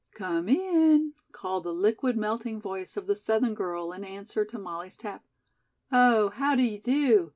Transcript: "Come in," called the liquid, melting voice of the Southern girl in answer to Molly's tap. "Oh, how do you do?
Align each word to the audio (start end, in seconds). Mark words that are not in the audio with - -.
"Come 0.15 0.49
in," 0.49 1.13
called 1.31 1.63
the 1.63 1.73
liquid, 1.75 2.17
melting 2.17 2.59
voice 2.59 2.97
of 2.97 3.05
the 3.05 3.15
Southern 3.15 3.53
girl 3.53 3.91
in 3.93 4.03
answer 4.03 4.43
to 4.43 4.57
Molly's 4.57 4.97
tap. 4.97 5.23
"Oh, 5.91 6.29
how 6.29 6.55
do 6.55 6.63
you 6.63 6.79
do? 6.81 7.29